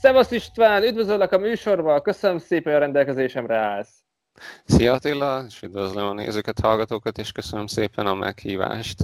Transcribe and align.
Szevasz 0.00 0.30
István, 0.30 0.82
üdvözöllek 0.82 1.32
a 1.32 1.38
műsorban, 1.38 2.02
köszönöm 2.02 2.38
szépen, 2.38 2.72
hogy 2.72 2.82
a 2.82 2.84
rendelkezésemre 2.84 3.56
állsz. 3.56 4.04
Szia 4.64 4.92
Attila, 4.92 5.44
és 5.46 5.62
üdvözlöm 5.62 6.06
a 6.06 6.12
nézőket, 6.12 6.60
hallgatókat, 6.60 7.18
és 7.18 7.32
köszönöm 7.32 7.66
szépen 7.66 8.06
a 8.06 8.14
meghívást. 8.14 8.98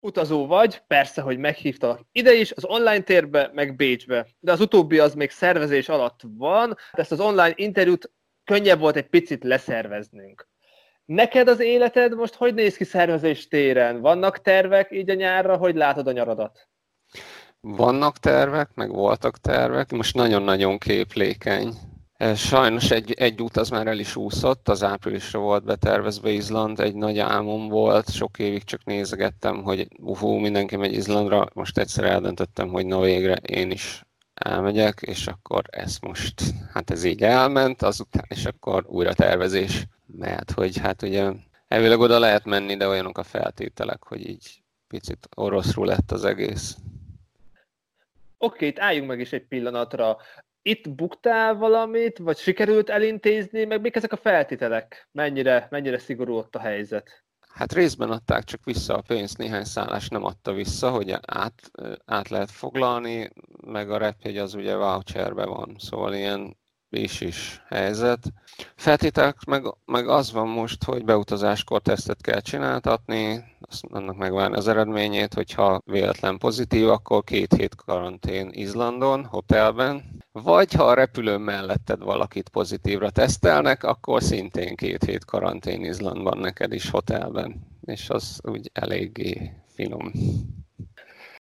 Utazó 0.00 0.46
vagy, 0.46 0.82
persze, 0.86 1.20
hogy 1.20 1.38
meghívtalak 1.38 2.00
ide 2.12 2.34
is, 2.34 2.52
az 2.52 2.64
online 2.64 3.00
térbe, 3.00 3.50
meg 3.52 3.76
Bécsbe. 3.76 4.26
De 4.38 4.52
az 4.52 4.60
utóbbi 4.60 4.98
az 4.98 5.14
még 5.14 5.30
szervezés 5.30 5.88
alatt 5.88 6.20
van, 6.36 6.76
ezt 6.92 7.12
az 7.12 7.20
online 7.20 7.52
interjút 7.54 8.12
könnyebb 8.44 8.78
volt 8.78 8.96
egy 8.96 9.08
picit 9.08 9.44
leszerveznünk. 9.44 10.48
Neked 11.04 11.48
az 11.48 11.60
életed 11.60 12.14
most 12.14 12.34
hogy 12.34 12.54
néz 12.54 12.76
ki 12.76 12.84
szervezés 12.84 13.48
téren? 13.48 14.00
Vannak 14.00 14.40
tervek 14.40 14.92
így 14.92 15.10
a 15.10 15.14
nyárra, 15.14 15.56
hogy 15.56 15.74
látod 15.74 16.06
a 16.06 16.12
nyaradat? 16.12 16.68
Vannak 17.60 18.18
tervek, 18.18 18.70
meg 18.74 18.90
voltak 18.90 19.38
tervek, 19.38 19.90
most 19.90 20.14
nagyon-nagyon 20.14 20.78
képlékeny. 20.78 21.74
Eh, 22.12 22.36
sajnos 22.36 22.90
egy, 22.90 23.12
egy 23.12 23.42
út 23.42 23.56
az 23.56 23.68
már 23.68 23.86
el 23.86 23.98
is 23.98 24.16
úszott, 24.16 24.68
az 24.68 24.82
áprilisra 24.82 25.38
volt 25.38 25.64
betervezve 25.64 26.30
Izland, 26.30 26.80
egy 26.80 26.94
nagy 26.94 27.18
álmom 27.18 27.68
volt, 27.68 28.10
sok 28.10 28.38
évig 28.38 28.64
csak 28.64 28.84
nézegettem, 28.84 29.62
hogy 29.62 29.88
uhú, 30.00 30.28
mindenki 30.28 30.76
megy 30.76 30.92
Izlandra, 30.92 31.48
most 31.54 31.78
egyszer 31.78 32.04
eldöntöttem, 32.04 32.68
hogy 32.68 32.86
na 32.86 33.00
végre 33.00 33.34
én 33.34 33.70
is 33.70 34.04
elmegyek, 34.34 35.00
és 35.00 35.26
akkor 35.26 35.64
ez 35.70 35.98
most, 36.00 36.42
hát 36.72 36.90
ez 36.90 37.04
így 37.04 37.22
elment, 37.22 37.82
azután, 37.82 38.24
és 38.28 38.44
akkor 38.44 38.84
újra 38.86 39.12
tervezés, 39.12 39.86
mert 40.06 40.50
hogy 40.50 40.78
hát 40.78 41.02
ugye 41.02 41.32
elvileg 41.68 42.00
oda 42.00 42.18
lehet 42.18 42.44
menni, 42.44 42.76
de 42.76 42.88
olyanok 42.88 43.18
a 43.18 43.22
feltételek, 43.22 44.04
hogy 44.04 44.28
így 44.28 44.62
picit 44.88 45.28
oroszul 45.36 45.86
lett 45.86 46.12
az 46.12 46.24
egész. 46.24 46.76
Oké, 48.38 48.66
itt 48.66 48.78
álljunk 48.78 49.08
meg 49.08 49.20
is 49.20 49.32
egy 49.32 49.46
pillanatra. 49.46 50.16
Itt 50.62 50.90
buktál 50.90 51.54
valamit, 51.54 52.18
vagy 52.18 52.36
sikerült 52.36 52.90
elintézni, 52.90 53.64
meg 53.64 53.80
mik 53.80 53.96
ezek 53.96 54.12
a 54.12 54.16
feltételek? 54.16 55.08
Mennyire, 55.12 55.66
mennyire 55.70 55.98
szigorú 55.98 56.34
ott 56.34 56.54
a 56.54 56.60
helyzet? 56.60 57.24
Hát 57.48 57.72
részben 57.72 58.10
adták 58.10 58.44
csak 58.44 58.64
vissza 58.64 58.96
a 58.96 59.02
pénzt, 59.06 59.38
néhány 59.38 59.64
szállás 59.64 60.08
nem 60.08 60.24
adta 60.24 60.52
vissza, 60.52 60.90
hogy 60.90 61.14
át, 61.20 61.70
át 62.04 62.28
lehet 62.28 62.50
foglalni, 62.50 63.30
meg 63.66 63.90
a 63.90 63.98
repjegy 63.98 64.36
az 64.36 64.54
ugye 64.54 64.76
voucherbe 64.76 65.44
van, 65.44 65.76
szóval 65.78 66.14
ilyen 66.14 66.56
is 66.90 67.20
is 67.20 67.62
helyzet. 67.68 68.32
Feltételek 68.76 69.44
meg, 69.44 69.64
meg 69.84 70.08
az 70.08 70.32
van 70.32 70.48
most, 70.48 70.84
hogy 70.84 71.04
beutazáskor 71.04 71.80
tesztet 71.80 72.20
kell 72.20 72.40
csináltatni, 72.40 73.44
azt, 73.60 73.84
annak 73.90 74.16
megvárni 74.16 74.56
az 74.56 74.68
eredményét, 74.68 75.34
hogyha 75.34 75.82
véletlen 75.84 76.38
pozitív, 76.38 76.88
akkor 76.88 77.24
két 77.24 77.54
hét 77.54 77.74
karantén 77.74 78.48
Izlandon, 78.52 79.24
hotelben, 79.24 80.22
vagy 80.32 80.72
ha 80.72 80.84
a 80.84 80.94
repülő 80.94 81.36
melletted 81.36 82.02
valakit 82.02 82.48
pozitívra 82.48 83.10
tesztelnek, 83.10 83.84
akkor 83.84 84.22
szintén 84.22 84.76
két 84.76 85.04
hét 85.04 85.24
karantén 85.24 85.84
Izlandban 85.84 86.38
neked 86.38 86.72
is 86.72 86.90
hotelben, 86.90 87.66
és 87.84 88.10
az 88.10 88.40
úgy 88.42 88.70
eléggé 88.72 89.52
finom. 89.74 90.12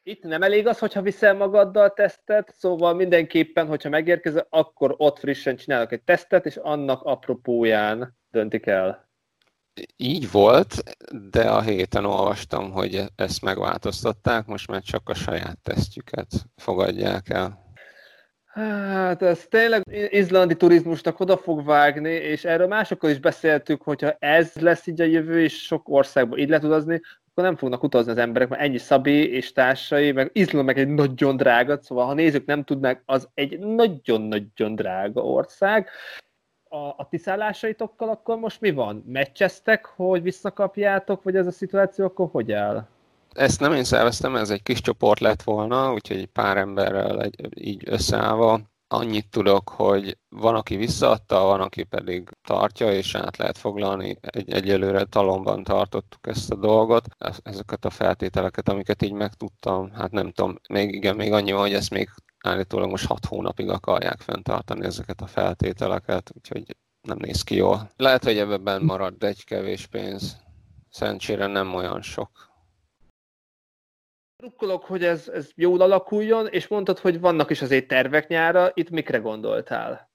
Itt 0.07 0.23
nem 0.23 0.43
elég 0.43 0.67
az, 0.67 0.79
hogyha 0.79 1.01
viszel 1.01 1.33
magaddal 1.33 1.93
tesztet, 1.93 2.53
szóval 2.57 2.93
mindenképpen, 2.93 3.67
hogyha 3.67 3.89
megérkezel, 3.89 4.47
akkor 4.49 4.95
ott 4.97 5.19
frissen 5.19 5.55
csinálok 5.55 5.91
egy 5.91 6.01
tesztet, 6.01 6.45
és 6.45 6.55
annak 6.55 7.01
apropóján 7.03 8.17
döntik 8.31 8.65
el. 8.65 9.09
Így 9.95 10.31
volt, 10.31 10.83
de 11.31 11.41
a 11.41 11.61
héten 11.61 12.05
olvastam, 12.05 12.71
hogy 12.71 13.03
ezt 13.15 13.41
megváltoztatták, 13.41 14.45
most 14.45 14.67
már 14.67 14.81
csak 14.81 15.09
a 15.09 15.13
saját 15.13 15.57
tesztjüket 15.63 16.27
fogadják 16.55 17.29
el. 17.29 17.65
Hát 18.45 19.21
ez 19.21 19.45
tényleg 19.49 19.81
izlandi 20.09 20.55
turizmusnak 20.55 21.19
oda 21.19 21.37
fog 21.37 21.65
vágni, 21.65 22.13
és 22.13 22.45
erről 22.45 22.67
másokkal 22.67 23.09
is 23.09 23.19
beszéltük, 23.19 23.81
hogyha 23.81 24.15
ez 24.19 24.53
lesz 24.53 24.87
így 24.87 25.01
a 25.01 25.05
jövő, 25.05 25.41
és 25.41 25.63
sok 25.63 25.89
országban 25.89 26.39
így 26.39 26.49
lehet 26.49 26.63
utazni, 26.63 27.01
akkor 27.37 27.49
nem 27.49 27.59
fognak 27.59 27.83
utazni 27.83 28.11
az 28.11 28.17
emberek, 28.17 28.49
mert 28.49 28.61
ennyi 28.61 28.77
Szabi 28.77 29.31
és 29.31 29.51
társai, 29.51 30.11
meg 30.11 30.29
Izland 30.33 30.65
meg 30.65 30.77
egy 30.77 30.87
nagyon 30.87 31.37
drága, 31.37 31.81
szóval 31.81 32.05
ha 32.05 32.13
nézők 32.13 32.45
nem 32.45 32.63
tudnák, 32.63 33.01
az 33.05 33.29
egy 33.33 33.59
nagyon-nagyon 33.59 34.75
drága 34.75 35.21
ország. 35.21 35.89
A, 36.69 36.77
a 36.77 37.07
ti 37.09 37.21
akkor 37.97 38.37
most 38.37 38.61
mi 38.61 38.71
van? 38.71 39.03
Meccseztek, 39.07 39.85
hogy 39.85 40.21
visszakapjátok, 40.21 41.23
vagy 41.23 41.35
ez 41.35 41.47
a 41.47 41.51
szituáció 41.51 42.05
akkor 42.05 42.29
hogy 42.31 42.51
áll? 42.51 42.87
Ezt 43.33 43.59
nem 43.59 43.73
én 43.73 43.83
szerveztem, 43.83 44.35
ez 44.35 44.49
egy 44.49 44.63
kis 44.63 44.81
csoport 44.81 45.19
lett 45.19 45.41
volna, 45.41 45.93
úgyhogy 45.93 46.17
egy 46.17 46.29
pár 46.33 46.57
emberrel 46.57 47.21
egy, 47.21 47.65
így 47.67 47.83
összeállva 47.85 48.59
Annyit 48.89 49.29
tudok, 49.29 49.69
hogy 49.69 50.17
van, 50.29 50.55
aki 50.55 50.75
visszaadta, 50.75 51.43
van, 51.43 51.61
aki 51.61 51.83
pedig 51.83 52.29
tartja, 52.43 52.93
és 52.93 53.15
át 53.15 53.37
lehet 53.37 53.57
foglalni. 53.57 54.17
Egy, 54.21 54.51
egyelőre 54.51 55.03
talomban 55.03 55.63
tartottuk 55.63 56.27
ezt 56.27 56.51
a 56.51 56.55
dolgot, 56.55 57.05
ezeket 57.43 57.85
a 57.85 57.89
feltételeket, 57.89 58.69
amiket 58.69 59.01
így 59.01 59.13
megtudtam, 59.13 59.91
hát 59.91 60.11
nem 60.11 60.31
tudom, 60.31 60.59
még 60.69 60.93
igen, 60.93 61.15
még 61.15 61.31
annyi 61.31 61.51
van, 61.51 61.61
hogy 61.61 61.73
ezt 61.73 61.89
még 61.89 62.09
állítólag 62.43 62.89
most 62.89 63.05
hat 63.07 63.25
hónapig 63.25 63.69
akarják 63.69 64.21
fenntartani 64.21 64.85
ezeket 64.85 65.21
a 65.21 65.27
feltételeket, 65.27 66.31
úgyhogy 66.35 66.75
nem 67.01 67.17
néz 67.19 67.41
ki 67.41 67.55
jól. 67.55 67.89
Lehet, 67.95 68.23
hogy 68.23 68.37
ebben 68.37 68.81
marad 68.83 69.23
egy 69.23 69.43
kevés 69.43 69.85
pénz. 69.85 70.37
Szerencsére 70.89 71.47
nem 71.47 71.73
olyan 71.73 72.01
sok. 72.01 72.29
Rukkolok, 74.43 74.83
hogy 74.83 75.03
ez, 75.03 75.27
ez 75.27 75.49
jól 75.55 75.81
alakuljon, 75.81 76.47
és 76.47 76.67
mondtad, 76.67 76.99
hogy 76.99 77.19
vannak 77.19 77.49
is 77.49 77.61
azért 77.61 77.87
tervek 77.87 78.27
nyára, 78.27 78.71
itt 78.73 78.89
mikre 78.89 79.17
gondoltál? 79.17 80.09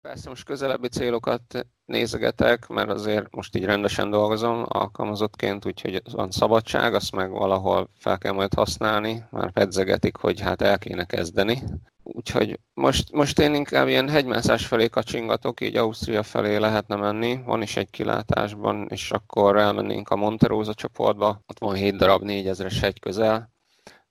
Persze 0.00 0.28
most 0.28 0.44
közelebbi 0.44 0.88
célokat 0.88 1.66
nézegetek, 1.84 2.66
mert 2.66 2.90
azért 2.90 3.34
most 3.34 3.56
így 3.56 3.64
rendesen 3.64 4.10
dolgozom 4.10 4.64
alkalmazottként, 4.68 5.66
úgyhogy 5.66 6.02
van 6.12 6.30
szabadság, 6.30 6.94
azt 6.94 7.12
meg 7.12 7.30
valahol 7.30 7.90
fel 7.98 8.18
kell 8.18 8.32
majd 8.32 8.54
használni, 8.54 9.24
már 9.30 9.52
pedzegetik, 9.52 10.16
hogy 10.16 10.40
hát 10.40 10.62
el 10.62 10.78
kéne 10.78 11.04
kezdeni. 11.04 11.62
Úgyhogy 12.02 12.60
most, 12.74 13.12
most 13.12 13.38
én 13.38 13.54
inkább 13.54 13.88
ilyen 13.88 14.08
hegymászás 14.08 14.66
felé 14.66 14.88
kacsingatok, 14.88 15.60
így 15.60 15.76
Ausztria 15.76 16.22
felé 16.22 16.56
lehetne 16.56 16.96
menni, 16.96 17.42
van 17.44 17.62
is 17.62 17.76
egy 17.76 17.90
kilátásban, 17.90 18.86
és 18.90 19.10
akkor 19.10 19.56
elmennénk 19.56 20.08
a 20.08 20.16
Monterosa 20.16 20.74
csoportba, 20.74 21.40
ott 21.46 21.58
van 21.58 21.74
7 21.74 21.96
darab 21.96 22.22
4000-es 22.24 22.76
hegy 22.80 23.00
közel, 23.00 23.54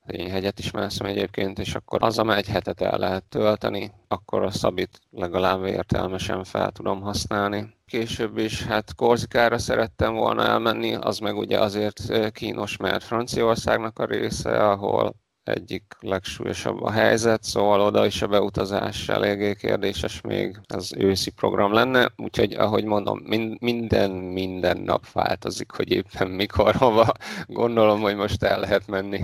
én 0.07 0.29
hegyet 0.29 0.59
is 0.59 0.71
mászom 0.71 1.07
egyébként, 1.07 1.59
és 1.59 1.75
akkor 1.75 2.03
az, 2.03 2.17
amely 2.17 2.37
egy 2.37 2.47
hetet 2.47 2.81
el 2.81 2.97
lehet 2.97 3.23
tölteni, 3.23 3.91
akkor 4.07 4.43
a 4.43 4.51
szabit 4.51 4.99
legalább 5.11 5.65
értelmesen 5.65 6.43
fel 6.43 6.71
tudom 6.71 7.01
használni. 7.01 7.73
Később 7.85 8.37
is 8.37 8.63
hát 8.63 8.95
Korzikára 8.95 9.57
szerettem 9.57 10.13
volna 10.13 10.43
elmenni, 10.43 10.95
az 10.95 11.19
meg 11.19 11.37
ugye 11.37 11.59
azért 11.59 12.31
kínos, 12.31 12.77
mert 12.77 13.03
Franciaországnak 13.03 13.99
a 13.99 14.05
része, 14.05 14.69
ahol 14.69 15.15
egyik 15.43 15.83
legsúlyosabb 15.99 16.81
a 16.81 16.91
helyzet, 16.91 17.43
szóval 17.43 17.81
oda 17.81 18.05
is 18.05 18.21
a 18.21 18.27
beutazás 18.27 19.09
eléggé 19.09 19.55
kérdéses 19.55 20.21
még 20.21 20.59
az 20.67 20.93
őszi 20.97 21.31
program 21.31 21.73
lenne, 21.73 22.11
úgyhogy 22.15 22.53
ahogy 22.53 22.83
mondom, 22.83 23.21
minden, 23.59 24.11
minden 24.11 24.77
nap 24.77 25.11
változik, 25.11 25.71
hogy 25.71 25.91
éppen 25.91 26.27
mikor, 26.27 26.75
hova 26.75 27.11
gondolom, 27.47 28.01
hogy 28.01 28.15
most 28.15 28.43
el 28.43 28.59
lehet 28.59 28.87
menni 28.87 29.21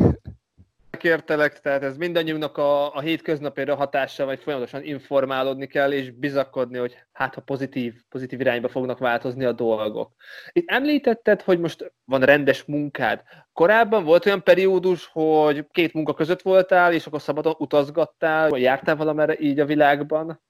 megértelek, 1.03 1.59
tehát 1.59 1.83
ez 1.83 1.98
mindannyiunknak 1.98 2.57
a, 2.57 2.95
a 2.95 3.00
hétköznapére 3.00 3.74
hatása, 3.74 4.25
vagy 4.25 4.39
folyamatosan 4.39 4.83
informálódni 4.83 5.68
kell, 5.68 5.92
és 5.92 6.12
bizakodni, 6.12 6.77
hogy 6.77 6.98
hát 7.12 7.33
ha 7.33 7.42
pozitív, 7.42 7.94
pozitív 8.09 8.39
irányba 8.39 8.68
fognak 8.68 8.98
változni 8.98 9.44
a 9.44 9.51
dolgok. 9.51 10.12
Itt 10.51 10.69
említetted, 10.69 11.42
hogy 11.42 11.59
most 11.59 11.94
van 12.06 12.21
rendes 12.21 12.63
munkád. 12.63 13.21
Korábban 13.53 14.03
volt 14.03 14.25
olyan 14.25 14.44
periódus, 14.44 15.09
hogy 15.12 15.68
két 15.71 15.94
munka 15.94 16.13
között 16.13 16.42
voltál, 16.42 16.94
és 16.94 17.06
akkor 17.06 17.21
szabadon 17.21 17.56
utazgattál, 17.57 18.50
vagy 18.50 18.62
jártál 18.62 18.95
valamerre 18.95 19.36
így 19.39 19.59
a 19.59 19.65
világban? 19.65 20.42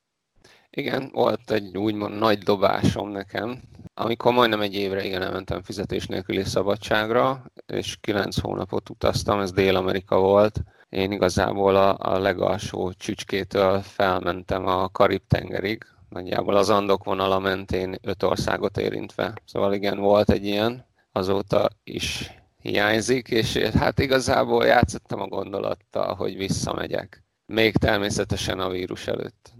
Igen, 0.69 1.09
volt 1.13 1.51
egy 1.51 1.77
úgymond 1.77 2.17
nagy 2.17 2.37
dobásom 2.37 3.09
nekem, 3.09 3.61
amikor 4.01 4.33
majdnem 4.33 4.61
egy 4.61 4.75
évre 4.75 5.03
igen 5.03 5.21
elmentem 5.21 5.61
fizetés 5.61 6.05
nélküli 6.05 6.43
szabadságra, 6.43 7.43
és 7.65 7.97
kilenc 8.01 8.39
hónapot 8.39 8.89
utaztam, 8.89 9.39
ez 9.39 9.51
Dél-Amerika 9.51 10.19
volt. 10.19 10.61
Én 10.89 11.11
igazából 11.11 11.75
a, 11.75 11.97
a 11.99 12.19
legalsó 12.19 12.93
csücskétől 12.93 13.81
felmentem 13.81 14.67
a 14.67 14.89
Karib-tengerig, 14.89 15.83
nagyjából 16.09 16.55
az 16.55 16.69
Andok 16.69 17.03
vonala 17.03 17.39
mentén 17.39 17.95
öt 18.01 18.23
országot 18.23 18.77
érintve. 18.77 19.33
Szóval 19.45 19.73
igen, 19.73 19.99
volt 19.99 20.29
egy 20.29 20.45
ilyen, 20.45 20.85
azóta 21.11 21.69
is 21.83 22.31
hiányzik, 22.61 23.29
és 23.29 23.57
hát 23.57 23.99
igazából 23.99 24.65
játszottam 24.65 25.21
a 25.21 25.27
gondolattal, 25.27 26.15
hogy 26.15 26.37
visszamegyek. 26.37 27.23
Még 27.45 27.75
természetesen 27.77 28.59
a 28.59 28.69
vírus 28.69 29.07
előtt. 29.07 29.53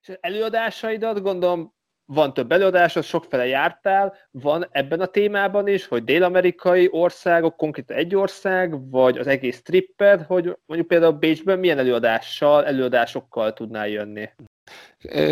És 0.00 0.16
előadásaidat 0.20 1.22
gondolom 1.22 1.74
van 2.06 2.34
több 2.34 2.52
előadás, 2.52 2.96
az 2.96 3.06
sokfele 3.06 3.46
jártál, 3.46 4.14
van 4.30 4.66
ebben 4.70 5.00
a 5.00 5.06
témában 5.06 5.68
is, 5.68 5.86
hogy 5.86 6.04
dél-amerikai 6.04 6.88
országok, 6.90 7.56
konkrétan 7.56 7.96
egy 7.96 8.14
ország, 8.14 8.90
vagy 8.90 9.18
az 9.18 9.26
egész 9.26 9.62
tripped, 9.62 10.22
hogy 10.22 10.56
mondjuk 10.66 10.88
például 10.88 11.12
Bécsben 11.12 11.58
milyen 11.58 11.78
előadással, 11.78 12.64
előadásokkal 12.64 13.52
tudnál 13.52 13.88
jönni? 13.88 14.28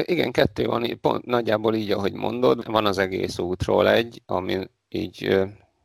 Igen, 0.02 0.32
kettő 0.32 0.64
van, 0.64 0.98
pont, 1.00 1.24
nagyjából 1.24 1.74
így, 1.74 1.90
ahogy 1.90 2.12
mondod. 2.12 2.66
Van 2.66 2.86
az 2.86 2.98
egész 2.98 3.38
útról 3.38 3.88
egy, 3.88 4.22
ami 4.26 4.69
így 4.88 5.38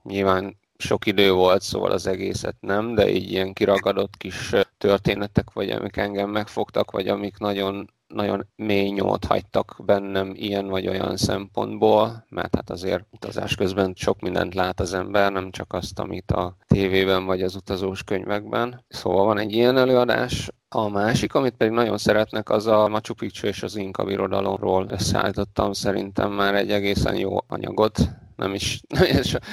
nyilván 0.04 0.57
sok 0.78 1.06
idő 1.06 1.31
volt, 1.31 1.62
szóval 1.62 1.92
az 1.92 2.07
egészet 2.07 2.56
nem, 2.60 2.95
de 2.95 3.10
így 3.10 3.31
ilyen 3.31 3.54
kiragadott 3.54 4.18
kis 4.18 4.54
történetek, 4.78 5.51
vagy 5.54 5.69
amik 5.69 5.98
engem 5.98 6.30
megfogtak, 6.30 6.92
vagy 6.92 7.07
amik 7.07 7.38
nagyon 7.38 7.89
nagyon 8.07 8.48
mély 8.56 8.89
nyomot 8.89 9.25
hagytak 9.25 9.75
bennem 9.86 10.31
ilyen 10.36 10.68
vagy 10.68 10.88
olyan 10.88 11.18
szempontból, 11.18 12.25
mert 12.30 12.56
hát 12.56 12.69
azért 12.69 13.06
utazás 13.12 13.56
közben 13.56 13.94
sok 13.95 14.19
mindent 14.19 14.54
lát 14.54 14.80
az 14.80 14.94
ember, 14.94 15.31
nem 15.31 15.51
csak 15.51 15.74
azt, 15.74 16.00
amit 16.00 16.31
a 16.31 16.56
tévében 16.68 17.25
vagy 17.25 17.42
az 17.42 17.56
utazós 17.56 18.04
könyvekben. 18.04 18.86
Szóval 18.88 19.25
van 19.25 19.38
egy 19.38 19.51
ilyen 19.51 19.77
előadás, 19.77 20.51
a 20.69 20.89
másik, 20.89 21.33
amit 21.33 21.56
pedig 21.56 21.74
nagyon 21.74 21.98
szeretnek, 21.98 22.50
az 22.50 22.68
a 22.68 22.88
Machu 22.88 23.13
Picchu 23.13 23.48
és 23.48 23.63
az 23.63 23.75
Inka 23.75 24.04
birodalomról 24.04 24.86
összeállítottam 24.89 25.74
szerintem 25.74 26.31
már 26.31 26.56
egy 26.56 26.71
egészen 26.71 27.15
jó 27.15 27.38
anyagot, 27.48 28.00
nem 28.44 28.54
is, 28.54 28.81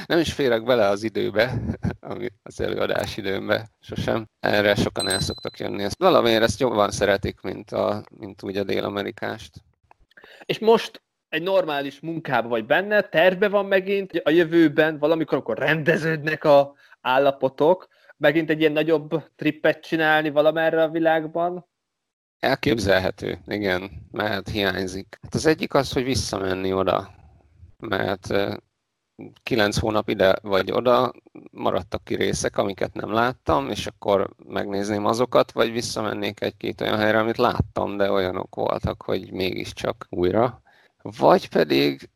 nem 0.06 0.18
is 0.18 0.32
férek 0.32 0.64
bele 0.64 0.86
az 0.86 1.02
időbe, 1.02 1.52
az 2.42 2.60
előadás 2.60 3.16
időmbe 3.16 3.68
sosem. 3.80 4.26
Erre 4.40 4.74
sokan 4.74 5.08
el 5.08 5.20
szoktak 5.20 5.58
jönni. 5.58 5.82
Ezt 5.82 5.98
valamiért 5.98 6.42
ezt 6.42 6.60
jobban 6.60 6.90
szeretik, 6.90 7.40
mint, 7.40 7.70
a, 7.70 8.04
mint 8.18 8.42
úgy 8.42 8.56
a 8.56 8.64
dél-amerikást. 8.64 9.52
És 10.44 10.58
most 10.58 11.02
egy 11.28 11.42
normális 11.42 12.00
munkában 12.00 12.50
vagy 12.50 12.66
benne, 12.66 13.00
terve 13.00 13.48
van 13.48 13.66
megint 13.66 14.20
a 14.24 14.30
jövőben, 14.30 14.98
valamikor 14.98 15.38
akkor 15.38 15.58
rendeződnek 15.58 16.44
a 16.44 16.74
állapotok, 17.00 17.88
megint 18.16 18.50
egy 18.50 18.60
ilyen 18.60 18.72
nagyobb 18.72 19.22
trippet 19.36 19.80
csinálni 19.80 20.30
valamerre 20.30 20.82
a 20.82 20.88
világban? 20.88 21.66
Elképzelhető, 22.38 23.38
igen, 23.46 23.90
mert 24.10 24.48
hiányzik. 24.48 25.18
Hát 25.22 25.34
az 25.34 25.46
egyik 25.46 25.74
az, 25.74 25.92
hogy 25.92 26.04
visszamenni 26.04 26.72
oda, 26.72 27.10
mert 27.78 28.26
kilenc 29.42 29.78
hónap 29.78 30.08
ide 30.08 30.36
vagy 30.42 30.72
oda, 30.72 31.12
maradtak 31.50 32.04
ki 32.04 32.14
részek, 32.14 32.56
amiket 32.56 32.94
nem 32.94 33.12
láttam, 33.12 33.70
és 33.70 33.86
akkor 33.86 34.30
megnézném 34.46 35.06
azokat, 35.06 35.52
vagy 35.52 35.72
visszamennék 35.72 36.40
egy-két 36.40 36.80
olyan 36.80 36.98
helyre, 36.98 37.18
amit 37.18 37.36
láttam, 37.36 37.96
de 37.96 38.10
olyanok 38.10 38.54
voltak, 38.54 39.02
hogy 39.02 39.32
mégiscsak 39.32 40.06
újra. 40.10 40.62
Vagy 41.02 41.48
pedig 41.48 42.10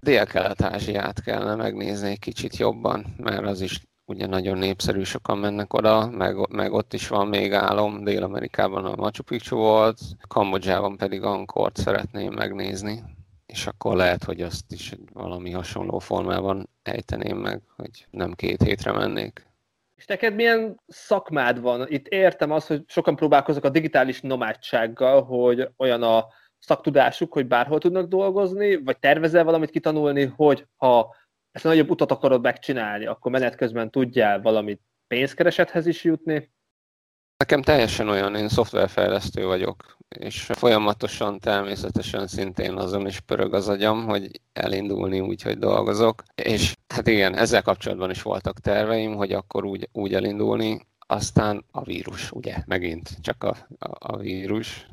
Dél-Kelet-Ázsiát 0.00 1.22
kellene 1.22 1.54
megnézni 1.54 2.10
egy 2.10 2.18
kicsit 2.18 2.56
jobban, 2.56 3.14
mert 3.16 3.46
az 3.46 3.60
is 3.60 3.86
ugye 4.04 4.26
nagyon 4.26 4.58
népszerű, 4.58 5.02
sokan 5.02 5.38
mennek 5.38 5.74
oda, 5.74 6.06
meg, 6.06 6.48
meg 6.50 6.72
ott 6.72 6.94
is 6.94 7.08
van 7.08 7.26
még 7.26 7.52
álom, 7.52 8.04
Dél-Amerikában 8.04 8.84
a 8.84 8.96
Machu 8.96 9.22
Picchu 9.22 9.56
volt, 9.56 9.98
Kambodzsában 10.28 10.96
pedig 10.96 11.22
Ankort 11.22 11.76
szeretném 11.76 12.32
megnézni 12.32 13.04
és 13.52 13.66
akkor 13.66 13.96
lehet, 13.96 14.24
hogy 14.24 14.40
azt 14.40 14.72
is 14.72 14.94
valami 15.12 15.50
hasonló 15.50 15.98
formában 15.98 16.68
ejteném 16.82 17.36
meg, 17.36 17.62
hogy 17.76 18.06
nem 18.10 18.32
két 18.32 18.62
hétre 18.62 18.92
mennék. 18.92 19.46
És 19.94 20.06
neked 20.06 20.34
milyen 20.34 20.80
szakmád 20.86 21.60
van? 21.60 21.86
Itt 21.88 22.06
értem 22.06 22.50
azt, 22.50 22.66
hogy 22.66 22.82
sokan 22.86 23.16
próbálkoznak 23.16 23.64
a 23.64 23.68
digitális 23.68 24.20
nomádsággal, 24.20 25.22
hogy 25.22 25.68
olyan 25.76 26.02
a 26.02 26.26
szaktudásuk, 26.58 27.32
hogy 27.32 27.46
bárhol 27.46 27.78
tudnak 27.78 28.08
dolgozni, 28.08 28.76
vagy 28.82 28.98
tervezel 28.98 29.44
valamit 29.44 29.70
kitanulni, 29.70 30.24
hogy 30.24 30.66
ha 30.76 31.14
ezt 31.50 31.64
a 31.64 31.68
nagyobb 31.68 31.90
utat 31.90 32.10
akarod 32.10 32.42
megcsinálni, 32.42 33.06
akkor 33.06 33.30
menet 33.30 33.54
közben 33.54 33.90
tudjál 33.90 34.40
valamit 34.40 34.80
pénzkeresethez 35.06 35.86
is 35.86 36.04
jutni? 36.04 36.50
Nekem 37.38 37.62
teljesen 37.62 38.08
olyan, 38.08 38.34
én 38.34 38.48
szoftverfejlesztő 38.48 39.46
vagyok, 39.46 39.96
és 40.08 40.42
folyamatosan 40.42 41.38
természetesen 41.38 42.26
szintén 42.26 42.76
azon 42.76 43.06
is 43.06 43.20
pörög 43.20 43.54
az 43.54 43.68
agyam, 43.68 44.04
hogy 44.04 44.40
elindulni 44.52 45.20
úgy, 45.20 45.42
hogy 45.42 45.58
dolgozok. 45.58 46.22
És 46.34 46.76
hát 46.88 47.06
igen, 47.06 47.36
ezzel 47.36 47.62
kapcsolatban 47.62 48.10
is 48.10 48.22
voltak 48.22 48.58
terveim, 48.58 49.14
hogy 49.14 49.32
akkor 49.32 49.64
úgy, 49.64 49.88
úgy 49.92 50.14
elindulni, 50.14 50.86
aztán 50.98 51.64
a 51.70 51.82
vírus, 51.82 52.30
ugye, 52.30 52.56
megint 52.66 53.10
csak 53.20 53.44
a, 53.44 53.56
a, 53.78 54.12
a 54.12 54.16
vírus, 54.16 54.86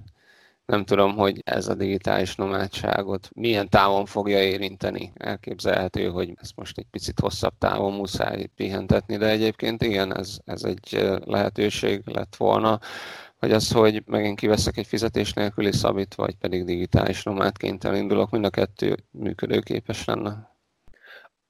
nem 0.66 0.86
tudom, 0.86 1.16
hogy 1.16 1.42
ez 1.44 1.68
a 1.68 1.76
digitális 1.76 2.36
nomádságot 2.36 3.30
milyen 3.34 3.70
távon 3.70 4.06
fogja 4.06 4.44
érinteni. 4.44 5.12
Elképzelhető, 5.16 6.08
hogy 6.08 6.34
ezt 6.42 6.56
most 6.56 6.78
egy 6.78 6.88
picit 6.92 7.20
hosszabb 7.20 7.54
távon 7.58 7.94
muszáj 7.94 8.46
pihentetni, 8.46 9.18
de 9.18 9.30
egyébként 9.30 9.84
igen, 9.84 10.18
ez, 10.18 10.38
ez 10.46 10.64
egy 10.64 11.18
lehetőség 11.26 12.02
lett 12.06 12.36
volna, 12.36 12.80
vagy 13.40 13.52
az, 13.52 13.72
hogy 13.72 14.04
megint 14.06 14.40
kiveszek 14.40 14.78
egy 14.78 14.88
fizetés 14.88 15.34
nélküli 15.34 15.72
szabit, 15.72 16.16
vagy 16.16 16.36
pedig 16.36 16.66
digitális 16.66 17.24
nomádként 17.24 17.84
elindulok, 17.84 18.30
mind 18.30 18.46
a 18.46 18.50
kettő 18.50 18.96
működőképes 19.12 20.06
lenne. 20.06 20.54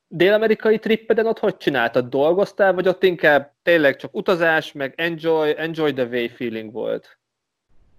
Dél-amerikai 0.08 0.80
trippeden 0.80 1.26
ott 1.26 1.40
hogy 1.40 1.58
csináltad? 1.58 2.10
Dolgoztál, 2.10 2.74
vagy 2.74 2.88
ott 2.88 3.04
inkább 3.04 3.54
tényleg 3.64 3.96
csak 3.96 4.16
utazás, 4.16 4.72
meg 4.72 4.94
enjoy, 4.98 5.54
enjoy 5.58 5.94
the 5.94 6.06
way 6.06 6.28
feeling 6.28 6.72
volt? 6.72 7.20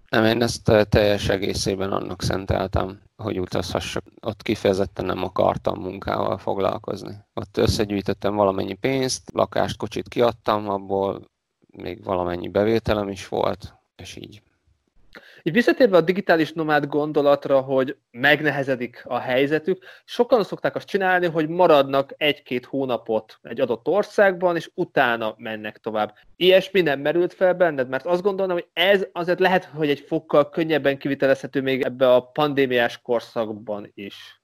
Nem, 0.09 0.25
én 0.25 0.41
ezt 0.41 0.69
eh, 0.69 0.83
teljes 0.83 1.29
egészében 1.29 1.91
annak 1.91 2.21
szenteltem, 2.21 3.01
hogy 3.15 3.39
utazhassak. 3.39 4.03
Ott 4.21 4.41
kifejezetten 4.41 5.05
nem 5.05 5.23
akartam 5.23 5.79
munkával 5.79 6.37
foglalkozni. 6.37 7.17
Ott 7.33 7.57
összegyűjtöttem 7.57 8.35
valamennyi 8.35 8.73
pénzt, 8.73 9.31
lakást, 9.33 9.77
kocsit 9.77 10.07
kiadtam, 10.07 10.69
abból 10.69 11.31
még 11.67 12.03
valamennyi 12.03 12.47
bevételem 12.47 13.09
is 13.09 13.27
volt, 13.27 13.73
és 13.95 14.15
így. 14.15 14.41
Így 15.47 15.53
visszatérve 15.53 15.97
a 15.97 16.01
digitális 16.01 16.53
nomád 16.53 16.85
gondolatra, 16.85 17.59
hogy 17.59 17.97
megnehezedik 18.11 19.03
a 19.05 19.17
helyzetük, 19.17 19.83
sokan 20.05 20.43
szokták 20.43 20.75
azt 20.75 20.87
csinálni, 20.87 21.25
hogy 21.25 21.49
maradnak 21.49 22.13
egy-két 22.17 22.65
hónapot 22.65 23.39
egy 23.41 23.59
adott 23.59 23.87
országban, 23.87 24.55
és 24.55 24.71
utána 24.73 25.35
mennek 25.37 25.77
tovább. 25.77 26.13
Ilyesmi 26.35 26.81
nem 26.81 26.99
merült 26.99 27.33
fel 27.33 27.53
benned, 27.53 27.89
mert 27.89 28.05
azt 28.05 28.21
gondolom, 28.21 28.51
hogy 28.51 28.67
ez 28.73 29.07
azért 29.11 29.39
lehet, 29.39 29.65
hogy 29.65 29.89
egy 29.89 29.99
fokkal 29.99 30.49
könnyebben 30.49 30.97
kivitelezhető 30.97 31.61
még 31.61 31.81
ebbe 31.81 32.13
a 32.13 32.21
pandémiás 32.21 33.01
korszakban 33.01 33.91
is. 33.93 34.36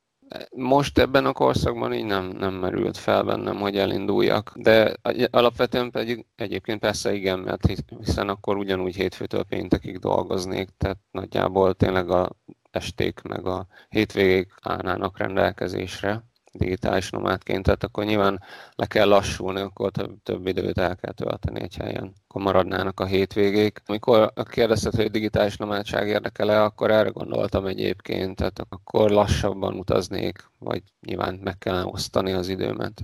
Most 0.56 1.00
ebben 1.00 1.26
a 1.26 1.34
korszakban 1.34 1.94
így 1.94 2.06
nem, 2.06 2.26
nem 2.26 2.54
merült 2.54 2.98
fel 2.98 3.24
bennem, 3.24 3.56
hogy 3.56 3.78
elinduljak, 3.78 4.52
de 4.56 4.94
alapvetően 5.32 5.92
pedig 5.92 6.26
egyébként 6.36 6.80
persze 6.80 7.14
igen, 7.14 7.40
mert 7.40 7.68
hiszen 8.00 8.30
akkor 8.30 8.58
ugyanúgy 8.58 8.96
hétfőtől 8.96 9.44
péntekig 9.44 9.98
dolgoznék, 10.00 10.70
tehát 10.78 10.98
nagyjából 11.12 11.74
tényleg 11.74 12.10
a 12.10 12.30
esték 12.72 13.22
meg 13.22 13.46
a 13.46 13.68
hétvégék 13.90 14.54
állnának 14.62 15.18
rendelkezésre 15.18 16.24
digitális 16.54 17.10
nomádként, 17.10 17.64
tehát 17.64 17.84
akkor 17.84 18.04
nyilván 18.04 18.42
le 18.76 18.86
kell 18.86 19.08
lassulni, 19.08 19.60
akkor 19.60 19.92
több, 19.92 20.24
több 20.24 20.48
időt 20.48 20.78
el 20.78 20.96
kell 20.96 21.14
tölteni 21.14 21.62
egy 21.62 21.76
helyen, 21.76 22.14
akkor 22.28 22.42
maradnának 22.42 23.00
a 23.00 23.06
hétvégék. 23.06 23.82
Amikor 23.86 24.34
kérdezted, 24.50 24.96
hogy 24.96 25.12
digitális 25.12 25.58
nomádság 25.58 26.08
érdekel-e, 26.08 26.64
akkor 26.64 26.92
erre 26.92 27.10
gondoltam 27.10 27.66
egyébként, 27.66 28.36
tehát 28.36 28.66
akkor 28.70 29.10
lassabban 29.10 29.78
utaznék, 29.78 30.50
vagy 30.60 30.82
nyilván 31.08 31.40
meg 31.44 31.58
kellene 31.58 31.86
osztani 31.86 32.32
az 32.32 32.48
időmet. 32.48 33.02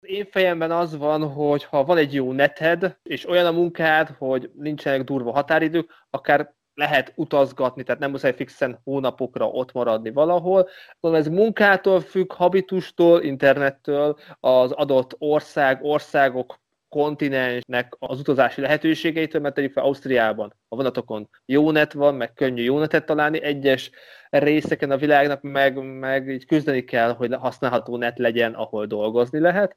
Én 0.00 0.26
fejemben 0.30 0.70
az 0.70 0.96
van, 0.96 1.32
hogy 1.32 1.64
ha 1.64 1.84
van 1.84 1.96
egy 1.96 2.14
jó 2.14 2.32
neted, 2.32 2.96
és 3.02 3.28
olyan 3.28 3.46
a 3.46 3.52
munkád, 3.52 4.08
hogy 4.18 4.50
nincsenek 4.54 5.04
durva 5.04 5.32
határidők, 5.32 5.90
akár 6.10 6.54
lehet 6.74 7.12
utazgatni, 7.16 7.82
tehát 7.82 8.00
nem 8.00 8.10
muszáj 8.10 8.34
fixen 8.34 8.80
hónapokra 8.84 9.48
ott 9.48 9.72
maradni 9.72 10.10
valahol. 10.10 10.68
Mondom, 11.00 11.20
ez 11.20 11.28
munkától 11.28 12.00
függ, 12.00 12.32
habitustól, 12.32 13.22
internettől, 13.22 14.18
az 14.40 14.72
adott 14.72 15.14
ország, 15.18 15.84
országok 15.84 16.60
kontinensnek 16.88 17.96
az 17.98 18.18
utazási 18.18 18.60
lehetőségeitől, 18.60 19.40
mert 19.40 19.54
tegyük 19.54 19.72
fel 19.72 19.84
Ausztriában 19.84 20.54
a 20.68 20.76
vonatokon 20.76 21.28
jó 21.46 21.70
net 21.70 21.92
van, 21.92 22.14
meg 22.14 22.32
könnyű 22.32 22.62
jó 22.62 22.78
netet 22.78 23.06
találni, 23.06 23.42
egyes 23.42 23.90
részeken 24.30 24.90
a 24.90 24.96
világnak 24.96 25.42
meg, 25.42 25.98
meg 25.98 26.28
így 26.28 26.46
küzdeni 26.46 26.84
kell, 26.84 27.12
hogy 27.12 27.34
használható 27.34 27.96
net 27.96 28.18
legyen, 28.18 28.54
ahol 28.54 28.86
dolgozni 28.86 29.38
lehet. 29.38 29.76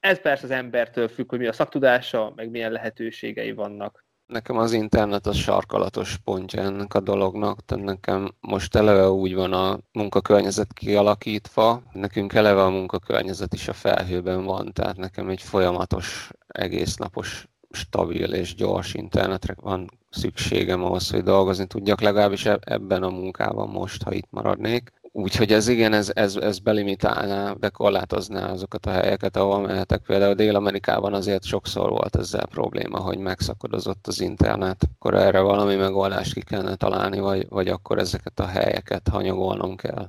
Ez 0.00 0.20
persze 0.20 0.44
az 0.44 0.50
embertől 0.50 1.08
függ, 1.08 1.30
hogy 1.30 1.38
mi 1.38 1.46
a 1.46 1.52
szaktudása, 1.52 2.32
meg 2.36 2.50
milyen 2.50 2.72
lehetőségei 2.72 3.52
vannak. 3.52 4.04
Nekem 4.26 4.56
az 4.56 4.72
internet 4.72 5.26
az 5.26 5.36
sarkalatos 5.36 6.16
pontja 6.24 6.62
ennek 6.62 6.94
a 6.94 7.00
dolognak, 7.00 7.64
tehát 7.64 7.84
nekem 7.84 8.34
most 8.40 8.74
eleve 8.74 9.10
úgy 9.10 9.34
van 9.34 9.52
a 9.52 9.78
munkakörnyezet 9.92 10.72
kialakítva, 10.72 11.82
nekünk 11.92 12.32
eleve 12.32 12.62
a 12.62 12.70
munkakörnyezet 12.70 13.54
is 13.54 13.68
a 13.68 13.72
felhőben 13.72 14.44
van, 14.44 14.72
tehát 14.72 14.96
nekem 14.96 15.28
egy 15.28 15.42
folyamatos, 15.42 16.30
egésznapos, 16.46 17.48
stabil 17.70 18.32
és 18.32 18.54
gyors 18.54 18.94
internetre 18.94 19.54
van 19.60 19.90
szükségem 20.10 20.84
ahhoz, 20.84 21.10
hogy 21.10 21.22
dolgozni 21.22 21.66
tudjak, 21.66 22.00
legalábbis 22.00 22.46
ebben 22.46 23.02
a 23.02 23.10
munkában 23.10 23.68
most, 23.68 24.02
ha 24.02 24.12
itt 24.12 24.28
maradnék. 24.30 24.92
Úgyhogy 25.14 25.52
ez 25.52 25.68
igen, 25.68 25.92
ez, 25.92 26.10
ez, 26.14 26.36
ez 26.36 26.58
belimitálná, 26.58 27.52
bekorlátozná 27.52 28.50
azokat 28.50 28.86
a 28.86 28.90
helyeket, 28.90 29.36
ahol 29.36 29.60
mehetek. 29.60 30.02
Például 30.02 30.34
Dél-Amerikában 30.34 31.14
azért 31.14 31.44
sokszor 31.44 31.90
volt 31.90 32.16
ezzel 32.16 32.46
probléma, 32.46 32.98
hogy 32.98 33.18
megszakadozott 33.18 34.06
az 34.06 34.20
internet. 34.20 34.82
Akkor 34.94 35.14
erre 35.14 35.40
valami 35.40 35.74
megoldást 35.74 36.34
ki 36.34 36.40
kellene 36.42 36.74
találni, 36.74 37.20
vagy, 37.20 37.48
vagy 37.48 37.68
akkor 37.68 37.98
ezeket 37.98 38.40
a 38.40 38.46
helyeket 38.46 39.08
hanyagolnom 39.08 39.76
kell. 39.76 40.08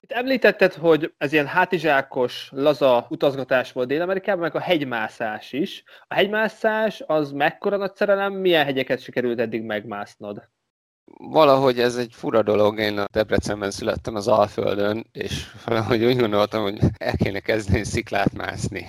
Itt 0.00 0.12
említetted, 0.12 0.72
hogy 0.74 1.14
ez 1.18 1.32
ilyen 1.32 1.46
hátizsákos, 1.46 2.48
laza 2.52 3.06
utazgatás 3.08 3.72
volt 3.72 3.88
Dél-Amerikában, 3.88 4.42
meg 4.42 4.54
a 4.54 4.60
hegymászás 4.60 5.52
is. 5.52 5.84
A 6.06 6.14
hegymászás 6.14 7.02
az 7.06 7.32
mekkora 7.32 7.76
nagy 7.76 7.94
szerelem, 7.94 8.32
milyen 8.32 8.64
hegyeket 8.64 9.00
sikerült 9.00 9.40
eddig 9.40 9.62
megmásznod? 9.62 10.48
Valahogy 11.18 11.80
ez 11.80 11.96
egy 11.96 12.12
fura 12.12 12.42
dolog, 12.42 12.78
én 12.78 12.98
a 12.98 13.06
Debrecenben 13.12 13.70
születtem 13.70 14.14
az 14.14 14.28
Alföldön, 14.28 15.06
és 15.12 15.46
valahogy 15.64 16.04
úgy 16.04 16.16
gondoltam, 16.16 16.62
hogy 16.62 16.78
el 16.98 17.16
kéne 17.16 17.40
kezdeni 17.40 17.84
sziklát 17.84 18.32
mászni. 18.32 18.86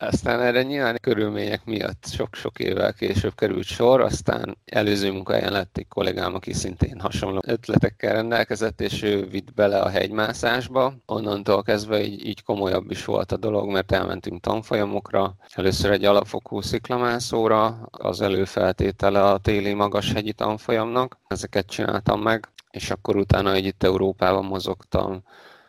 Aztán 0.00 0.40
erre 0.40 0.62
nyilván 0.62 0.98
körülmények 1.00 1.64
miatt 1.64 2.06
sok-sok 2.06 2.58
évvel 2.58 2.92
később 2.92 3.34
került 3.34 3.64
sor, 3.64 4.00
aztán 4.00 4.58
előző 4.64 5.12
munkahelyen 5.12 5.52
lett 5.52 5.76
egy 5.76 5.88
kollégám, 5.88 6.34
aki 6.34 6.52
szintén 6.52 7.00
hasonló 7.00 7.40
ötletekkel 7.46 8.12
rendelkezett, 8.12 8.80
és 8.80 9.02
ő 9.02 9.26
vitt 9.26 9.54
bele 9.54 9.80
a 9.80 9.88
hegymászásba. 9.88 10.94
Onnantól 11.06 11.62
kezdve 11.62 12.02
így, 12.02 12.26
így 12.26 12.42
komolyabb 12.42 12.90
is 12.90 13.04
volt 13.04 13.32
a 13.32 13.36
dolog, 13.36 13.70
mert 13.70 13.92
elmentünk 13.92 14.40
tanfolyamokra. 14.40 15.36
Először 15.54 15.90
egy 15.90 16.04
alapfokú 16.04 16.60
sziklamászóra, 16.60 17.88
az 17.90 18.20
előfeltétele 18.20 19.24
a 19.24 19.38
téli 19.38 19.74
magas 19.74 20.12
hegyi 20.12 20.32
tanfolyamnak. 20.32 21.18
Ezeket 21.26 21.66
csináltam 21.66 22.22
meg, 22.22 22.48
és 22.70 22.90
akkor 22.90 23.16
utána 23.16 23.52
egy 23.52 23.64
itt 23.64 23.82
Európában 23.82 24.44
mozogtam 24.44 25.22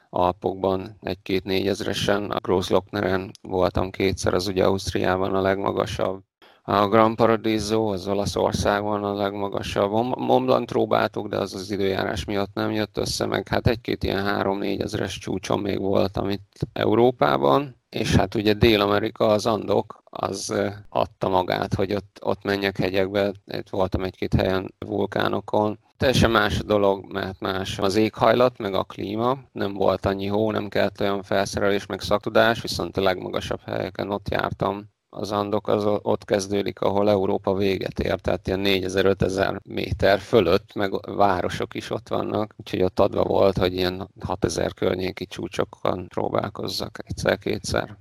Alpokban 0.10 0.98
egy-két 1.01 1.44
négyezresen, 1.44 2.32
a 2.32 2.39
Grosslockneren 2.39 3.32
voltam 3.42 3.89
kétszer, 3.89 4.34
az 4.34 4.48
ugye 4.48 4.63
Ausztriában 4.63 5.36
a 5.36 5.42
legmagasabb. 5.42 6.24
A 6.63 6.88
Grand 6.88 7.16
Paradiso 7.16 7.86
az 7.86 8.08
Olaszországban 8.08 9.04
a 9.04 9.13
legmagasabb. 9.13 9.92
Mont 10.18 10.46
Blanc 10.46 10.72
próbáltuk, 10.72 11.28
de 11.28 11.38
az 11.38 11.54
az 11.54 11.72
időjárás 11.72 12.25
miatt 12.25 12.54
nem 12.54 12.72
jött 12.72 12.98
össze, 12.98 13.25
meg 13.25 13.48
hát 13.48 13.68
egy-két 13.68 14.04
ilyen 14.04 14.24
három-négy 14.24 14.82
ezeres 14.82 15.18
csúcson 15.18 15.60
még 15.60 15.80
voltam 15.80 16.30
itt 16.30 16.54
Európában, 16.74 17.75
és 17.89 18.16
hát 18.16 18.36
ugye 18.36 18.54
Dél-Amerika, 18.54 19.25
az 19.28 19.46
Andok, 19.46 20.04
az 20.04 20.54
adta 20.89 21.30
magát, 21.30 21.74
hogy 21.74 21.94
ott, 21.94 22.20
ott 22.22 22.44
menjek 22.44 22.78
hegyekbe, 22.78 23.32
itt 23.46 23.70
voltam 23.70 24.04
egy-két 24.04 24.34
helyen 24.34 24.74
vulkánokon, 24.86 25.80
Teljesen 26.00 26.32
más 26.32 26.60
a 26.60 26.63
dolog, 26.63 27.12
mert 27.12 27.39
más 27.39 27.79
az 27.79 27.96
éghajlat, 27.96 28.58
meg 28.58 28.74
a 28.74 28.84
klíma. 28.84 29.38
Nem 29.51 29.74
volt 29.74 30.06
annyi 30.06 30.27
hó, 30.27 30.51
nem 30.51 30.70
kellett 30.70 31.00
olyan 31.00 31.24
felszerelés, 31.24 31.86
meg 31.86 32.01
szaktudás, 32.01 32.62
viszont 32.62 32.98
a 32.98 33.01
legmagasabb 33.01 33.60
helyeken 33.65 34.12
ott 34.12 34.29
jártam. 34.29 34.89
Az 35.10 35.32
Andok 35.32 35.68
az 35.68 35.86
ott 35.86 36.25
kezdődik, 36.25 36.82
ahol 36.82 37.10
Európa 37.10 37.53
véget 37.53 38.00
ér, 38.00 38.20
tehát 38.20 38.48
ilyen 38.48 38.62
4000-5000 38.63 39.62
méter 39.63 40.20
fölött, 40.20 40.74
meg 40.74 41.15
városok 41.15 41.74
is 41.74 41.89
ott 41.89 42.08
vannak, 42.08 42.53
úgyhogy 42.58 42.84
ott 42.84 43.00
adva 43.00 43.24
volt, 43.24 43.58
hogy 43.58 43.74
ilyen 43.74 44.10
6000 44.20 44.74
környéki 44.74 45.25
csúcsokon 45.25 46.08
próbálkozzak 46.08 47.00
egyszer-kétszer. 47.06 47.98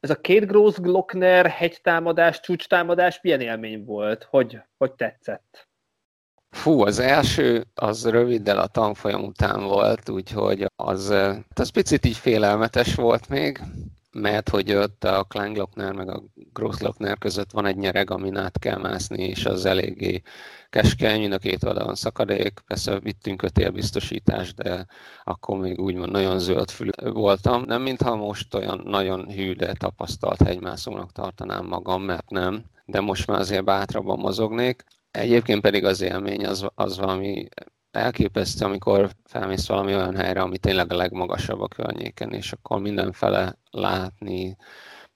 Ez 0.00 0.10
a 0.10 0.20
két 0.20 0.46
Gross 0.46 0.76
Glockner 0.76 1.46
hegytámadás, 1.46 2.40
csúcstámadás 2.40 3.20
milyen 3.22 3.40
élmény 3.40 3.84
volt? 3.84 4.26
Hogy, 4.30 4.60
hogy 4.78 4.92
tetszett? 4.92 5.70
Fú, 6.52 6.82
az 6.82 6.98
első, 6.98 7.66
az 7.74 8.08
röviddel 8.08 8.58
a 8.58 8.66
tanfolyam 8.66 9.24
után 9.24 9.62
volt, 9.62 10.08
úgyhogy 10.08 10.66
az, 10.76 11.14
az 11.54 11.68
picit 11.72 12.06
így 12.06 12.16
félelmetes 12.16 12.94
volt 12.94 13.28
még, 13.28 13.60
mert 14.12 14.48
hogy 14.48 14.74
ott 14.74 15.04
a 15.04 15.24
Kleinglockner 15.24 15.92
meg 15.92 16.08
a 16.08 16.22
Grosslockner 16.52 17.18
között 17.18 17.50
van 17.50 17.66
egy 17.66 17.76
nyereg, 17.76 18.10
amin 18.10 18.36
át 18.36 18.58
kell 18.58 18.78
mászni, 18.78 19.24
és 19.24 19.44
az 19.44 19.64
eléggé 19.64 20.22
keskeny, 20.70 21.20
mind 21.20 21.32
a 21.32 21.38
két 21.38 21.64
oldalon 21.64 21.94
szakadék. 21.94 22.60
Persze 22.66 22.98
vittünk 22.98 23.36
kötélbiztosítást, 23.36 24.56
de 24.56 24.86
akkor 25.24 25.58
még 25.58 25.80
úgymond 25.80 26.10
nagyon 26.10 26.38
zöldfülű 26.38 26.90
voltam. 27.12 27.62
Nem 27.66 27.82
mintha 27.82 28.16
most 28.16 28.54
olyan 28.54 28.82
nagyon 28.84 29.30
hű, 29.30 29.54
de 29.54 29.72
tapasztalt 29.72 30.42
hegymászónak 30.42 31.12
tartanám 31.12 31.66
magam, 31.66 32.02
mert 32.02 32.30
nem 32.30 32.64
de 32.84 33.00
most 33.00 33.26
már 33.26 33.38
azért 33.38 33.64
bátrabban 33.64 34.18
mozognék. 34.18 34.84
Egyébként 35.12 35.60
pedig 35.60 35.84
az 35.84 36.00
élmény 36.00 36.46
az, 36.46 36.66
az 36.74 36.98
valami 36.98 37.48
elképesztő, 37.90 38.64
amikor 38.64 39.10
felmész 39.24 39.66
valami 39.66 39.94
olyan 39.94 40.16
helyre, 40.16 40.40
ami 40.40 40.58
tényleg 40.58 40.92
a 40.92 40.96
legmagasabb 40.96 41.60
a 41.60 41.68
környéken, 41.68 42.32
és 42.32 42.52
akkor 42.52 42.80
mindenfele 42.80 43.58
látni. 43.70 44.56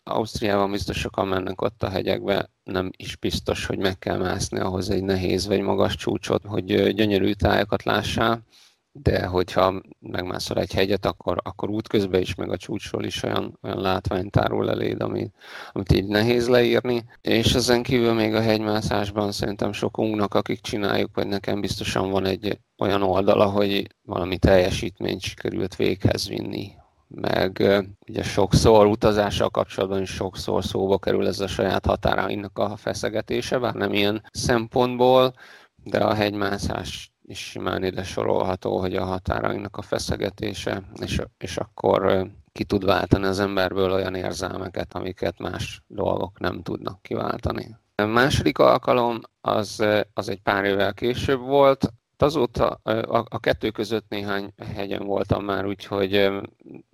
Ausztriában 0.02 0.70
biztos 0.70 0.98
sokan 0.98 1.28
mennek 1.28 1.60
ott 1.60 1.82
a 1.82 1.88
hegyekbe, 1.88 2.50
nem 2.64 2.90
is 2.96 3.16
biztos, 3.16 3.66
hogy 3.66 3.78
meg 3.78 3.98
kell 3.98 4.18
mászni 4.18 4.58
ahhoz 4.58 4.90
egy 4.90 5.02
nehéz 5.02 5.46
vagy 5.46 5.60
magas 5.60 5.96
csúcsot, 5.96 6.44
hogy 6.44 6.94
gyönyörű 6.94 7.32
tájakat 7.32 7.82
lássál 7.82 8.42
de 9.02 9.26
hogyha 9.26 9.82
megmászol 10.00 10.58
egy 10.58 10.72
hegyet, 10.72 11.06
akkor, 11.06 11.40
akkor 11.42 11.70
útközben 11.70 12.20
is, 12.20 12.34
meg 12.34 12.50
a 12.50 12.56
csúcsról 12.56 13.04
is 13.04 13.22
olyan, 13.22 13.58
olyan 13.62 13.80
látvány 13.80 14.30
tárul 14.30 14.70
eléd, 14.70 15.02
amit, 15.02 15.34
amit 15.72 15.92
így 15.92 16.06
nehéz 16.06 16.48
leírni. 16.48 17.04
És 17.20 17.54
ezen 17.54 17.82
kívül 17.82 18.12
még 18.12 18.34
a 18.34 18.40
hegymászásban 18.40 19.32
szerintem 19.32 19.72
sokunknak, 19.72 20.34
akik 20.34 20.60
csináljuk, 20.60 21.10
vagy 21.14 21.26
nekem 21.26 21.60
biztosan 21.60 22.10
van 22.10 22.24
egy 22.24 22.58
olyan 22.78 23.02
oldala, 23.02 23.44
hogy 23.44 23.86
valami 24.02 24.38
teljesítményt 24.38 25.20
sikerült 25.20 25.76
véghez 25.76 26.28
vinni, 26.28 26.72
meg 27.08 27.62
ugye 28.08 28.22
sokszor 28.22 28.86
utazással 28.86 29.50
kapcsolatban 29.50 30.02
is 30.02 30.10
sokszor 30.10 30.64
szóba 30.64 30.98
kerül 30.98 31.26
ez 31.26 31.40
a 31.40 31.46
saját 31.46 31.86
határainak 31.86 32.58
a 32.58 32.76
feszegetése, 32.76 33.58
bár 33.58 33.74
nem 33.74 33.92
ilyen 33.92 34.22
szempontból, 34.32 35.34
de 35.84 35.98
a 35.98 36.14
hegymászás 36.14 37.15
is 37.26 37.38
simán 37.38 37.84
ide 37.84 38.02
sorolható, 38.02 38.78
hogy 38.78 38.96
a 38.96 39.04
határainak 39.04 39.76
a 39.76 39.82
feszegetése, 39.82 40.82
és, 41.00 41.22
és 41.38 41.56
akkor 41.56 42.30
ki 42.52 42.64
tud 42.64 42.84
váltani 42.84 43.24
az 43.24 43.40
emberből 43.40 43.92
olyan 43.92 44.14
érzelmeket, 44.14 44.94
amiket 44.94 45.38
más 45.38 45.82
dolgok 45.86 46.38
nem 46.38 46.62
tudnak 46.62 47.02
kiváltani. 47.02 47.76
A 47.94 48.04
második 48.04 48.58
alkalom 48.58 49.20
az, 49.40 49.84
az 50.14 50.28
egy 50.28 50.40
pár 50.42 50.64
évvel 50.64 50.94
később 50.94 51.40
volt, 51.40 51.92
Azóta 52.18 52.68
a, 52.68 53.24
a 53.28 53.40
kettő 53.40 53.70
között 53.70 54.08
néhány 54.08 54.52
hegyen 54.74 55.04
voltam 55.04 55.44
már, 55.44 55.66
úgyhogy 55.66 56.30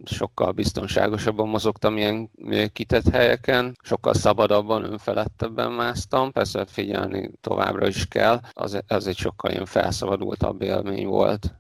sokkal 0.04 0.52
biztonságosabban 0.52 1.48
mozogtam 1.48 1.96
ilyen 1.96 2.30
kitett 2.72 3.08
helyeken, 3.08 3.76
sokkal 3.82 4.14
szabadabban, 4.14 4.84
önfelettebben 4.84 5.72
másztam, 5.72 6.32
persze 6.32 6.64
figyelni 6.66 7.30
továbbra 7.40 7.86
is 7.86 8.08
kell, 8.08 8.40
az, 8.52 8.82
az 8.86 9.06
egy 9.06 9.16
sokkal 9.16 9.50
ilyen 9.50 9.66
felszabadultabb 9.66 10.62
élmény 10.62 11.06
volt. 11.06 11.54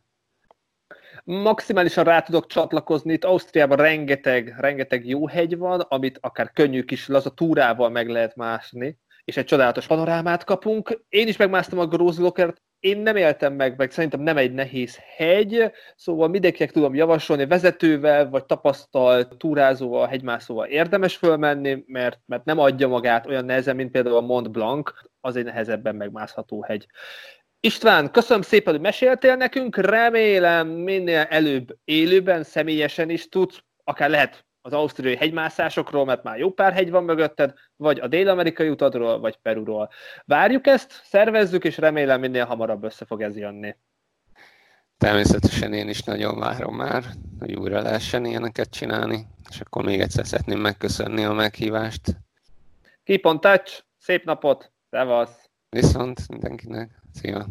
Maximálisan 1.24 2.04
rá 2.04 2.20
tudok 2.20 2.46
csatlakozni, 2.46 3.12
itt 3.12 3.24
Ausztriában 3.24 3.76
rengeteg, 3.76 4.54
rengeteg 4.58 5.06
jó 5.06 5.26
hegy 5.26 5.58
van, 5.58 5.80
amit 5.80 6.18
akár 6.20 6.50
könnyű 6.52 6.82
kis 6.82 7.08
laza 7.08 7.30
túrával 7.30 7.90
meg 7.90 8.08
lehet 8.08 8.36
mászni, 8.36 8.98
és 9.24 9.36
egy 9.36 9.44
csodálatos 9.44 9.86
panorámát 9.86 10.44
kapunk. 10.44 11.04
Én 11.08 11.28
is 11.28 11.36
megmásztam 11.36 11.78
a 11.78 11.86
Großglockert, 11.86 12.62
én 12.82 12.98
nem 12.98 13.16
éltem 13.16 13.52
meg, 13.52 13.76
meg 13.76 13.90
szerintem 13.90 14.20
nem 14.20 14.36
egy 14.36 14.52
nehéz 14.52 14.98
hegy, 15.16 15.72
szóval 15.96 16.28
mindenkinek 16.28 16.72
tudom 16.72 16.94
javasolni, 16.94 17.46
vezetővel 17.46 18.28
vagy 18.28 18.44
tapasztalt 18.44 19.36
túrázóval, 19.36 20.06
hegymászóval 20.06 20.66
érdemes 20.66 21.16
fölmenni, 21.16 21.84
mert, 21.86 22.20
mert 22.26 22.44
nem 22.44 22.58
adja 22.58 22.88
magát 22.88 23.26
olyan 23.26 23.44
nehezen, 23.44 23.76
mint 23.76 23.90
például 23.90 24.16
a 24.16 24.20
Mont 24.20 24.50
Blanc, 24.50 24.90
az 25.20 25.36
egy 25.36 25.44
nehezebben 25.44 25.94
megmászható 25.94 26.62
hegy. 26.62 26.86
István, 27.60 28.10
köszönöm 28.10 28.42
szépen, 28.42 28.72
hogy 28.72 28.82
meséltél 28.82 29.36
nekünk, 29.36 29.76
remélem 29.76 30.68
minél 30.68 31.26
előbb 31.30 31.76
élőben, 31.84 32.42
személyesen 32.42 33.10
is 33.10 33.28
tudsz, 33.28 33.62
akár 33.84 34.10
lehet 34.10 34.44
az 34.62 34.72
ausztriai 34.72 35.16
hegymászásokról, 35.16 36.04
mert 36.04 36.22
már 36.22 36.38
jó 36.38 36.52
pár 36.52 36.72
hegy 36.72 36.90
van 36.90 37.04
mögötted, 37.04 37.54
vagy 37.76 37.98
a 37.98 38.06
dél-amerikai 38.06 38.68
utadról, 38.68 39.20
vagy 39.20 39.36
Peruról. 39.36 39.90
Várjuk 40.24 40.66
ezt, 40.66 41.00
szervezzük, 41.04 41.64
és 41.64 41.78
remélem 41.78 42.20
minél 42.20 42.44
hamarabb 42.44 42.84
össze 42.84 43.04
fog 43.04 43.22
ez 43.22 43.36
jönni. 43.36 43.76
Természetesen 44.98 45.72
én 45.72 45.88
is 45.88 46.02
nagyon 46.02 46.38
várom 46.38 46.76
már, 46.76 47.04
hogy 47.38 47.54
újra 47.54 47.80
lehessen 47.80 48.24
ilyeneket 48.24 48.70
csinálni, 48.70 49.26
és 49.50 49.60
akkor 49.60 49.84
még 49.84 50.00
egyszer 50.00 50.26
szeretném 50.26 50.60
megköszönni 50.60 51.24
a 51.24 51.32
meghívást. 51.32 52.16
Keep 53.04 53.26
on 53.26 53.40
touch, 53.40 53.82
szép 53.98 54.24
napot, 54.24 54.72
szevasz! 54.90 55.50
Viszont 55.68 56.28
mindenkinek, 56.28 57.02
szia! 57.12 57.46